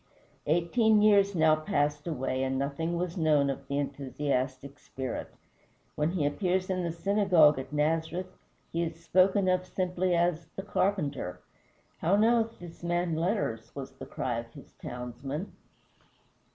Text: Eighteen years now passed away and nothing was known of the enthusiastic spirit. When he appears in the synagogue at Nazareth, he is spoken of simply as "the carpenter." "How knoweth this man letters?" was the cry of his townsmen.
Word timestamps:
Eighteen 0.47 1.03
years 1.03 1.35
now 1.35 1.55
passed 1.55 2.07
away 2.07 2.41
and 2.41 2.57
nothing 2.57 2.97
was 2.97 3.17
known 3.17 3.51
of 3.51 3.67
the 3.67 3.77
enthusiastic 3.77 4.79
spirit. 4.79 5.27
When 5.93 6.09
he 6.13 6.25
appears 6.25 6.71
in 6.71 6.81
the 6.81 6.91
synagogue 6.91 7.59
at 7.59 7.71
Nazareth, 7.71 8.35
he 8.73 8.81
is 8.81 8.99
spoken 9.05 9.47
of 9.47 9.63
simply 9.63 10.15
as 10.15 10.47
"the 10.55 10.63
carpenter." 10.63 11.39
"How 11.99 12.15
knoweth 12.15 12.57
this 12.57 12.81
man 12.83 13.15
letters?" 13.15 13.75
was 13.75 13.91
the 13.91 14.07
cry 14.07 14.39
of 14.39 14.51
his 14.55 14.73
townsmen. 14.81 15.51